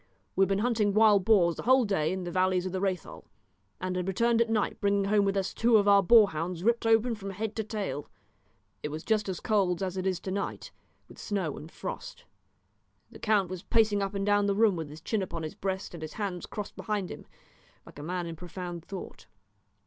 [0.35, 3.23] We had been hunting wild boars the whole day in the valleys of the Rhéthal,
[3.79, 6.87] and had returned at night bringing home with us two of our boar hounds ripped
[6.87, 8.09] open from head to tail.
[8.81, 10.71] It was just as cold as it is to night,
[11.07, 12.25] with snow and frost.
[13.11, 15.93] The count was pacing up and down the room with his chin upon his breast
[15.93, 17.27] and his hands crossed behind him,
[17.85, 19.27] like a man in profound thought.